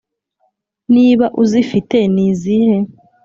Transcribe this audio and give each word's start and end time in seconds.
niba 0.93 1.25
uzifite 1.41 1.97
ni 2.13 2.23
izihe? 2.31 2.75